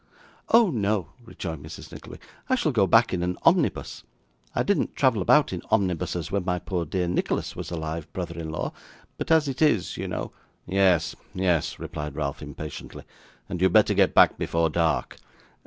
'Oh, 0.49 0.71
no,' 0.71 1.09
rejoined 1.23 1.63
Mrs. 1.63 1.91
Nickleby. 1.91 2.19
'I 2.49 2.55
shall 2.55 2.71
go 2.71 2.87
back 2.87 3.13
in 3.13 3.21
an 3.21 3.37
omnibus. 3.43 4.03
I 4.55 4.63
didn't 4.63 4.95
travel 4.95 5.21
about 5.21 5.53
in 5.53 5.61
omnibuses, 5.69 6.31
when 6.31 6.43
my 6.43 6.57
poor 6.57 6.85
dear 6.85 7.07
Nicholas 7.07 7.55
was 7.55 7.69
alive, 7.69 8.11
brother 8.11 8.39
in 8.39 8.49
law. 8.49 8.73
But 9.19 9.29
as 9.29 9.47
it 9.47 9.61
is, 9.61 9.97
you 9.97 10.07
know' 10.07 10.31
'Yes, 10.65 11.15
yes,' 11.35 11.77
replied 11.77 12.15
Ralph 12.15 12.41
impatiently, 12.41 13.03
'and 13.47 13.61
you 13.61 13.65
had 13.65 13.73
better 13.73 13.93
get 13.93 14.15
back 14.15 14.39
before 14.39 14.71
dark. 14.71 15.17